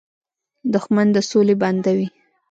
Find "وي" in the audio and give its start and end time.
1.97-2.07